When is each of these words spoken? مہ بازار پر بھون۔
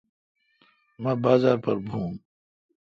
مہ 1.01 1.11
بازار 1.23 1.57
پر 1.63 1.75
بھون۔ 1.87 2.11